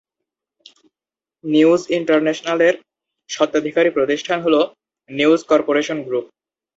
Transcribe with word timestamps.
News 1.43 1.81
ইন্টারন্যাশনালের 1.97 2.75
স্বত্বাধিকারী 3.29 3.89
প্রতিষ্ঠান 3.89 4.37
হল 4.45 4.55
নিউজ 5.09 5.41
কর্পোরেশন 5.43 5.97
গ্রুপ। 6.07 6.25